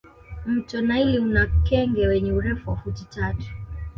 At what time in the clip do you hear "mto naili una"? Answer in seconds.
0.45-1.45